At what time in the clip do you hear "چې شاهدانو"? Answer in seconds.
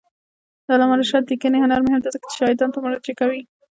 2.29-2.73